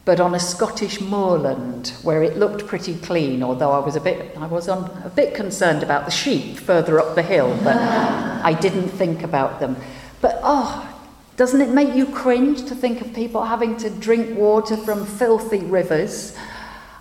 but 0.05 0.21
on 0.21 0.35
a 0.35 0.41
Scottish 0.41 1.01
moorland 1.01 1.89
where 2.03 2.23
it 2.23 2.39
looked 2.39 2.67
pretty 2.67 2.97
clean, 2.97 3.43
although 3.43 3.73
I 3.73 3.79
was 3.79 3.97
a 3.97 4.01
bit, 4.01 4.37
I 4.37 4.47
was 4.47 4.69
on, 4.69 4.91
a 5.05 5.11
bit 5.11 5.35
concerned 5.35 5.83
about 5.83 6.05
the 6.05 6.11
sheep 6.11 6.59
further 6.59 7.01
up 7.01 7.15
the 7.15 7.23
hill, 7.23 7.59
but 7.65 7.77
I 8.45 8.55
didn't 8.55 8.89
think 8.89 9.23
about 9.23 9.61
them. 9.61 9.77
But 10.21 10.41
oh, 10.43 10.96
doesn't 11.37 11.61
it 11.61 11.69
make 11.69 11.95
you 11.95 12.07
cringe 12.07 12.65
to 12.65 12.75
think 12.75 13.03
of 13.03 13.13
people 13.13 13.45
having 13.45 13.77
to 13.79 13.91
drink 13.91 14.39
water 14.39 14.77
from 14.77 15.05
filthy 15.05 15.61
rivers? 15.61 16.35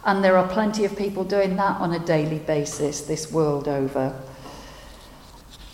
And 0.04 0.24
there 0.24 0.38
are 0.38 0.48
plenty 0.48 0.84
of 0.84 0.98
people 0.98 1.24
doing 1.24 1.56
that 1.56 1.80
on 1.80 1.94
a 1.94 2.00
daily 2.00 2.40
basis 2.40 3.02
this 3.02 3.32
world 3.32 3.68
over. 3.68 4.14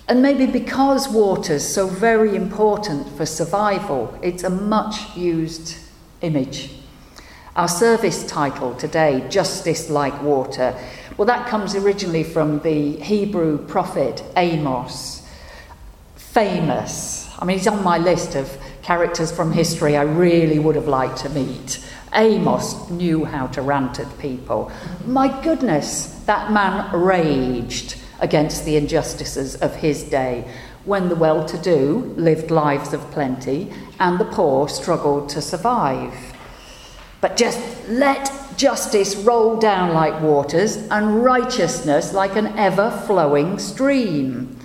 And 0.08 0.22
maybe 0.22 0.46
because 0.46 1.10
water's 1.10 1.68
so 1.68 1.88
very 1.88 2.36
important 2.36 3.08
for 3.18 3.26
survival, 3.26 4.18
it's 4.22 4.44
a 4.44 4.50
much 4.50 5.16
used 5.18 5.78
image. 6.22 6.72
Our 7.56 7.68
service 7.68 8.26
title 8.26 8.76
today, 8.76 9.26
Justice 9.30 9.90
Like 9.90 10.22
Water, 10.22 10.78
well, 11.18 11.26
that 11.26 11.48
comes 11.48 11.76
originally 11.76 12.24
from 12.24 12.60
the 12.60 12.98
Hebrew 12.98 13.58
prophet 13.58 14.24
Amos, 14.38 15.28
famous 16.16 17.21
I 17.42 17.46
mean, 17.46 17.58
he's 17.58 17.68
on 17.68 17.84
my 17.84 17.98
list 17.98 18.36
of 18.36 18.56
characters 18.84 19.32
from 19.32 19.52
history 19.52 19.98
I 19.98 20.04
really 20.04 20.60
would 20.60 20.76
have 20.76 20.88
liked 20.88 21.18
to 21.20 21.30
meet. 21.30 21.84
Amos 22.14 22.88
knew 22.92 23.26
how 23.26 23.48
to 23.48 23.64
rant 23.64 24.00
at 24.00 24.20
people. 24.20 24.72
My 25.06 25.42
goodness, 25.42 26.22
that 26.26 26.52
man 26.52 26.94
raged 26.94 27.98
against 28.20 28.64
the 28.64 28.76
injustices 28.76 29.56
of 29.56 29.76
his 29.76 30.04
day 30.04 30.48
when 30.86 31.10
the 31.10 31.16
well 31.16 31.44
to 31.46 31.58
do 31.58 32.14
lived 32.16 32.52
lives 32.52 32.94
of 32.94 33.02
plenty 33.10 33.74
and 34.00 34.20
the 34.20 34.26
poor 34.26 34.70
struggled 34.70 35.30
to 35.30 35.42
survive. 35.42 36.14
But 37.22 37.38
just 37.38 37.60
let 37.88 38.32
justice 38.56 39.16
roll 39.16 39.58
down 39.58 39.94
like 39.94 40.22
waters 40.22 40.78
and 40.92 41.24
righteousness 41.24 42.14
like 42.14 42.36
an 42.36 42.48
ever 42.58 42.92
flowing 43.08 43.58
stream. 43.58 44.58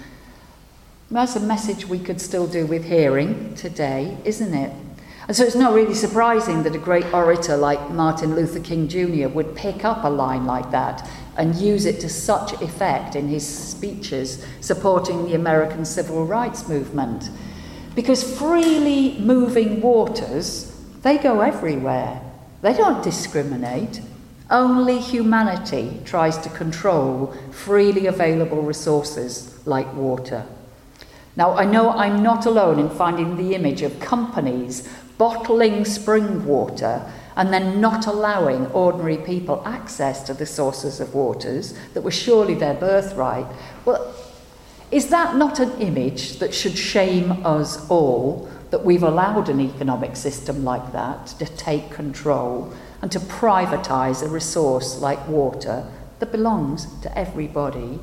That's 1.08 1.36
a 1.36 1.40
message 1.40 1.86
we 1.86 2.00
could 2.00 2.20
still 2.20 2.48
do 2.48 2.66
with 2.66 2.84
hearing 2.84 3.54
today, 3.54 4.18
isn't 4.24 4.52
it? 4.52 4.72
And 5.28 5.36
so 5.36 5.44
it's 5.44 5.54
not 5.54 5.72
really 5.72 5.94
surprising 5.94 6.64
that 6.64 6.74
a 6.74 6.78
great 6.78 7.12
orator 7.14 7.56
like 7.56 7.90
Martin 7.90 8.34
Luther 8.34 8.58
King 8.58 8.88
Jr. 8.88 9.28
would 9.28 9.54
pick 9.54 9.84
up 9.84 10.02
a 10.02 10.08
line 10.08 10.46
like 10.46 10.72
that 10.72 11.08
and 11.36 11.54
use 11.54 11.86
it 11.86 12.00
to 12.00 12.08
such 12.08 12.60
effect 12.60 13.14
in 13.14 13.28
his 13.28 13.46
speeches 13.46 14.44
supporting 14.60 15.24
the 15.26 15.34
American 15.34 15.84
civil 15.84 16.26
rights 16.26 16.68
movement. 16.68 17.30
Because 17.94 18.38
freely 18.38 19.16
moving 19.20 19.80
waters, 19.80 20.72
they 21.02 21.18
go 21.18 21.40
everywhere. 21.40 22.20
They 22.62 22.74
don't 22.74 23.04
discriminate. 23.04 24.00
Only 24.50 24.98
humanity 24.98 26.00
tries 26.04 26.36
to 26.38 26.48
control 26.48 27.32
freely 27.52 28.06
available 28.06 28.62
resources 28.62 29.64
like 29.66 29.92
water. 29.94 30.44
Now, 31.36 31.54
I 31.54 31.66
know 31.66 31.90
I'm 31.90 32.22
not 32.22 32.46
alone 32.46 32.78
in 32.78 32.88
finding 32.88 33.36
the 33.36 33.54
image 33.54 33.82
of 33.82 34.00
companies 34.00 34.88
bottling 35.18 35.84
spring 35.84 36.46
water 36.46 37.02
and 37.36 37.52
then 37.52 37.80
not 37.80 38.06
allowing 38.06 38.66
ordinary 38.68 39.18
people 39.18 39.62
access 39.66 40.22
to 40.24 40.34
the 40.34 40.46
sources 40.46 40.98
of 40.98 41.14
waters 41.14 41.74
that 41.92 42.00
were 42.00 42.10
surely 42.10 42.54
their 42.54 42.74
birthright. 42.74 43.46
Well, 43.84 44.14
is 44.90 45.08
that 45.08 45.36
not 45.36 45.60
an 45.60 45.72
image 45.80 46.38
that 46.38 46.54
should 46.54 46.78
shame 46.78 47.44
us 47.44 47.88
all 47.90 48.48
that 48.70 48.84
we've 48.84 49.02
allowed 49.02 49.48
an 49.50 49.60
economic 49.60 50.16
system 50.16 50.64
like 50.64 50.92
that 50.92 51.26
to 51.26 51.44
take 51.44 51.90
control 51.90 52.72
and 53.02 53.12
to 53.12 53.20
privatise 53.20 54.22
a 54.22 54.28
resource 54.28 55.00
like 55.00 55.28
water 55.28 55.86
that 56.18 56.32
belongs 56.32 56.86
to 57.02 57.18
everybody? 57.18 57.98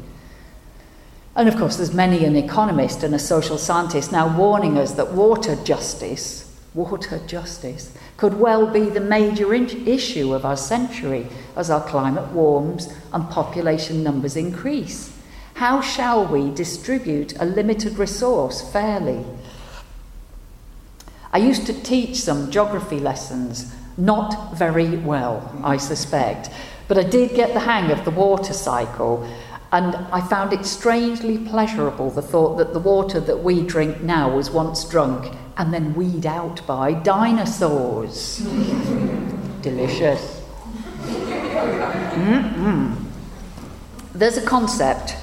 And 1.36 1.48
of 1.48 1.58
course, 1.58 1.78
there's 1.78 1.94
many 1.94 2.26
an 2.26 2.36
economist 2.36 3.04
and 3.04 3.16
a 3.16 3.20
social 3.20 3.58
scientist 3.58 4.12
now 4.12 4.38
warning 4.38 4.78
us 4.78 4.94
that 4.94 5.14
water 5.14 5.56
justice, 5.64 6.52
water 6.76 7.20
justice, 7.26 7.96
could 8.18 8.40
well 8.40 8.68
be 8.68 8.90
the 8.90 9.00
major 9.00 9.54
issue 9.54 10.34
of 10.34 10.46
our 10.46 10.58
century 10.58 11.28
as 11.56 11.72
our 11.72 11.84
climate 11.88 12.28
warms 12.32 12.94
and 13.12 13.30
population 13.32 14.04
numbers 14.04 14.36
increase. 14.38 15.18
How 15.56 15.82
shall 15.82 16.26
we 16.26 16.52
distribute 16.54 17.34
a 17.40 17.46
limited 17.46 17.98
resource 17.98 18.62
fairly? 18.72 19.26
I 21.32 21.40
used 21.40 21.66
to 21.66 21.82
teach 21.82 22.18
some 22.18 22.52
geography 22.52 23.00
lessons, 23.00 23.74
not 23.98 24.56
very 24.56 24.98
well, 24.98 25.52
I 25.64 25.78
suspect, 25.78 26.52
but 26.88 26.98
I 26.98 27.04
did 27.04 27.36
get 27.36 27.54
the 27.54 27.60
hang 27.62 27.90
of 27.90 28.06
the 28.06 28.12
water 28.12 28.54
cycle 28.54 29.28
and 29.74 29.96
I 30.14 30.22
found 30.22 30.54
it 30.54 30.68
strangely 30.68 31.40
pleasurable 31.40 32.12
the 32.12 32.22
thought 32.22 32.58
that 32.58 32.74
the 32.74 32.80
water 32.80 33.20
that 33.20 33.44
we 33.44 33.64
drink 33.64 34.02
now 34.02 34.34
was 34.34 34.52
once 34.52 34.88
drunk 34.88 35.36
and 35.58 35.74
then 35.74 35.96
weed 35.96 36.28
out 36.28 36.66
by 36.68 36.94
dinosaurs. 36.94 38.38
Delicious. 39.64 40.42
Mm-mm. 42.14 43.04
There's 44.14 44.38
a 44.38 44.46
concept, 44.46 45.16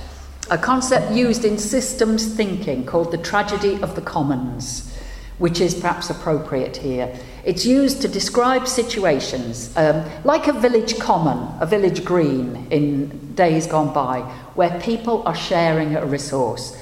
a 0.50 0.58
concept 0.58 1.12
used 1.12 1.44
in 1.44 1.56
systems 1.56 2.34
thinking 2.34 2.84
called 2.84 3.12
the 3.12 3.18
tragedy 3.18 3.80
of 3.82 3.94
the 3.94 4.02
commons, 4.02 4.92
which 5.38 5.60
is 5.60 5.74
perhaps 5.76 6.10
appropriate 6.10 6.76
here. 6.76 7.16
It's 7.42 7.64
used 7.64 8.02
to 8.02 8.08
describe 8.08 8.68
situations 8.68 9.74
um, 9.76 10.04
like 10.24 10.46
a 10.46 10.52
village 10.52 10.98
common, 10.98 11.38
a 11.60 11.66
village 11.66 12.04
green 12.04 12.66
in 12.70 13.34
days 13.34 13.66
gone 13.66 13.94
by, 13.94 14.20
where 14.54 14.78
people 14.80 15.22
are 15.26 15.34
sharing 15.34 15.96
a 15.96 16.04
resource. 16.04 16.76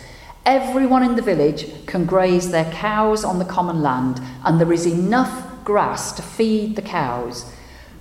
Everyone 0.45 1.05
in 1.05 1.15
the 1.15 1.23
village 1.23 1.87
can 1.87 2.07
graze 2.07 2.51
their 2.51 2.71
cows 2.73 3.25
on 3.25 3.39
the 3.39 3.45
common 3.45 3.83
land, 3.83 4.21
and 4.45 4.61
there 4.61 4.73
is 4.73 4.87
enough 4.87 5.65
grass 5.65 6.11
to 6.13 6.23
feed 6.23 6.75
the 6.75 6.83
cows. 6.83 7.53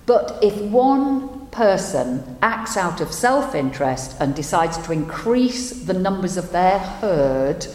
But 0.06 0.38
if 0.42 0.58
one 0.60 1.46
person 1.48 2.38
acts 2.42 2.76
out 2.76 3.00
of 3.00 3.12
self 3.12 3.54
interest 3.54 4.16
and 4.18 4.34
decides 4.34 4.78
to 4.78 4.92
increase 4.92 5.84
the 5.84 5.92
numbers 5.92 6.36
of 6.36 6.50
their 6.50 6.78
herd, 6.78 7.66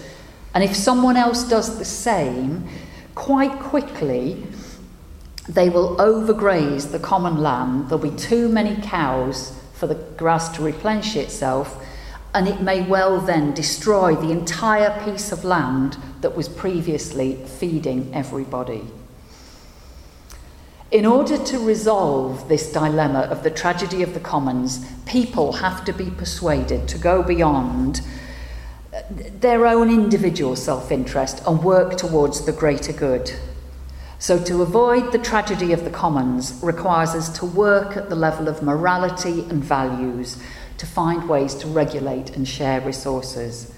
and 0.53 0.63
if 0.63 0.75
someone 0.75 1.15
else 1.15 1.47
does 1.47 1.77
the 1.77 1.85
same, 1.85 2.67
quite 3.15 3.59
quickly 3.59 4.43
they 5.47 5.69
will 5.69 5.97
overgraze 5.97 6.91
the 6.91 6.99
common 6.99 7.41
land. 7.41 7.89
There'll 7.89 8.03
be 8.03 8.15
too 8.15 8.47
many 8.47 8.81
cows 8.81 9.59
for 9.73 9.87
the 9.87 9.95
grass 9.95 10.49
to 10.55 10.63
replenish 10.63 11.15
itself, 11.15 11.83
and 12.33 12.47
it 12.47 12.61
may 12.61 12.81
well 12.81 13.19
then 13.19 13.53
destroy 13.53 14.15
the 14.15 14.31
entire 14.31 15.03
piece 15.03 15.31
of 15.31 15.43
land 15.43 15.97
that 16.21 16.35
was 16.35 16.47
previously 16.47 17.35
feeding 17.45 18.13
everybody. 18.13 18.87
In 20.91 21.05
order 21.05 21.43
to 21.43 21.59
resolve 21.59 22.47
this 22.47 22.71
dilemma 22.71 23.21
of 23.21 23.43
the 23.43 23.49
tragedy 23.49 24.03
of 24.03 24.13
the 24.13 24.19
commons, 24.19 24.85
people 25.05 25.53
have 25.53 25.83
to 25.85 25.91
be 25.91 26.11
persuaded 26.11 26.87
to 26.87 26.97
go 26.99 27.23
beyond 27.23 28.01
uh, 28.93 29.01
their 29.09 29.65
own 29.65 29.89
individual 29.89 30.55
self 30.55 30.91
interest 30.91 31.41
and 31.47 31.63
work 31.63 31.97
towards 31.97 32.45
the 32.45 32.51
greater 32.51 32.93
good. 32.93 33.31
So, 34.23 34.41
to 34.41 34.61
avoid 34.61 35.11
the 35.11 35.17
tragedy 35.17 35.73
of 35.73 35.83
the 35.83 35.89
commons 35.89 36.57
requires 36.63 37.09
us 37.09 37.27
to 37.39 37.45
work 37.45 37.97
at 37.97 38.07
the 38.07 38.15
level 38.15 38.47
of 38.47 38.63
morality 38.63 39.41
and 39.49 39.61
values 39.61 40.41
to 40.77 40.85
find 40.85 41.27
ways 41.27 41.53
to 41.55 41.67
regulate 41.67 42.29
and 42.29 42.47
share 42.47 42.79
resources. 42.79 43.73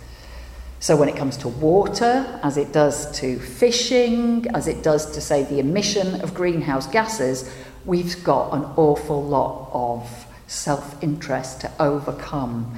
So, 0.80 0.96
when 0.98 1.10
it 1.10 1.16
comes 1.16 1.36
to 1.38 1.48
water, 1.48 2.40
as 2.44 2.58
it 2.58 2.72
does 2.72 3.12
to 3.22 3.40
fishing, 3.40 4.46
as 4.54 4.68
it 4.68 4.84
does 4.84 5.12
to, 5.14 5.20
say, 5.20 5.46
the 5.46 5.58
emission 5.58 6.22
of 6.22 6.36
greenhouse 6.36 6.86
gases, 6.86 7.52
we've 7.84 8.24
got 8.24 8.54
an 8.54 8.66
awful 8.76 9.24
lot 9.24 9.72
of 9.74 10.28
self 10.46 11.04
interest 11.04 11.62
to 11.62 11.72
overcome 11.80 12.72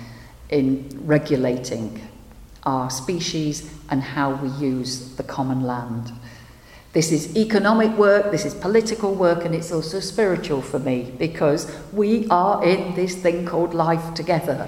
in 0.50 0.88
regulating 1.04 2.00
our 2.64 2.90
species 2.90 3.70
and 3.90 4.02
how 4.02 4.36
we 4.36 4.48
use 4.52 5.18
the 5.18 5.24
common 5.24 5.64
land. 5.64 6.14
This 6.98 7.12
is 7.12 7.38
economic 7.38 7.96
work, 7.96 8.32
this 8.32 8.44
is 8.44 8.56
political 8.56 9.14
work, 9.14 9.46
and 9.46 9.54
it's 9.54 9.72
also 9.72 10.00
spiritual 10.00 10.64
for 10.64 10.80
me 10.80 11.14
because 11.20 11.72
we 11.94 12.28
are 12.30 12.66
in 12.66 12.96
this 12.96 13.14
thing 13.14 13.46
called 13.46 13.76
life 13.76 14.16
together. 14.16 14.68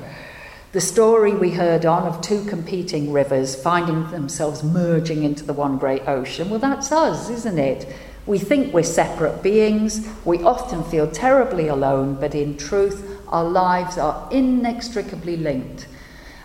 The 0.72 0.80
story 0.80 1.34
we 1.34 1.50
heard 1.50 1.88
on 1.88 2.04
of 2.04 2.22
two 2.22 2.46
competing 2.46 3.12
rivers 3.12 3.60
finding 3.60 4.12
themselves 4.12 4.62
merging 4.62 5.24
into 5.24 5.44
the 5.44 5.54
one 5.54 5.80
great 5.80 6.08
ocean, 6.08 6.52
well, 6.52 6.60
that's 6.60 6.92
us, 6.92 7.32
isn't 7.32 7.58
it? 7.58 7.92
We 8.28 8.38
think 8.38 8.76
we're 8.76 8.84
separate 8.84 9.42
beings, 9.42 10.08
we 10.24 10.38
often 10.44 10.84
feel 10.84 11.10
terribly 11.10 11.68
alone, 11.68 12.14
but 12.20 12.36
in 12.36 12.58
truth, 12.58 13.24
our 13.30 13.44
lives 13.44 13.98
are 13.98 14.30
inextricably 14.32 15.36
linked. 15.36 15.88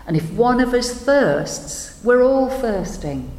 And 0.07 0.17
if 0.17 0.31
one 0.31 0.61
of 0.61 0.73
us 0.73 0.91
thirsts, 0.91 2.03
we're 2.03 2.23
all 2.23 2.49
thirsting. 2.49 3.34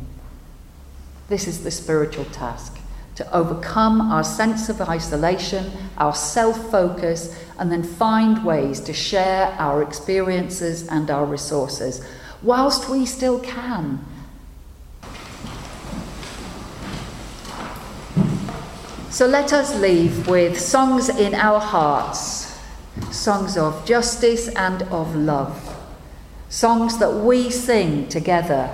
This 1.28 1.48
is 1.48 1.64
the 1.64 1.70
spiritual 1.70 2.24
task 2.26 2.78
to 3.16 3.34
overcome 3.34 4.00
our 4.12 4.22
sense 4.22 4.68
of 4.68 4.80
isolation, 4.80 5.72
our 5.98 6.14
self 6.14 6.70
focus, 6.70 7.36
and 7.58 7.72
then 7.72 7.82
find 7.82 8.44
ways 8.44 8.78
to 8.80 8.92
share 8.92 9.46
our 9.58 9.82
experiences 9.82 10.86
and 10.86 11.10
our 11.10 11.24
resources 11.24 12.06
whilst 12.42 12.88
we 12.88 13.06
still 13.06 13.40
can. 13.40 14.04
So 19.10 19.26
let 19.26 19.52
us 19.54 19.74
leave 19.80 20.28
with 20.28 20.60
songs 20.60 21.08
in 21.08 21.34
our 21.34 21.58
hearts, 21.58 22.60
songs 23.10 23.56
of 23.56 23.86
justice 23.86 24.48
and 24.48 24.82
of 24.82 25.16
love, 25.16 25.74
songs 26.50 26.98
that 26.98 27.12
we 27.14 27.50
sing 27.50 28.08
together 28.08 28.70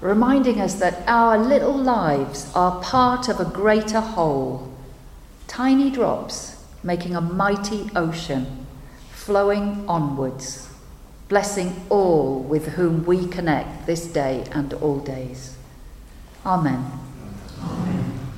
reminding 0.00 0.60
us 0.60 0.74
that 0.74 1.02
our 1.06 1.38
little 1.38 1.76
lives 1.76 2.50
are 2.54 2.82
part 2.82 3.28
of 3.28 3.40
a 3.40 3.44
greater 3.44 4.00
whole, 4.00 4.72
tiny 5.46 5.90
drops 5.90 6.64
making 6.82 7.16
a 7.16 7.20
mighty 7.20 7.90
ocean, 7.96 8.66
flowing 9.12 9.84
onwards, 9.88 10.68
blessing 11.28 11.74
all 11.88 12.40
with 12.40 12.68
whom 12.74 13.04
we 13.04 13.26
connect 13.26 13.86
this 13.86 14.06
day 14.06 14.44
and 14.52 14.72
all 14.74 15.00
days. 15.00 15.56
Amen. 16.44 16.84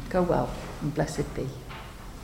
Go 0.09 0.23
well 0.23 0.51
and 0.81 0.95
blessed 0.95 1.35
be. 1.35 1.47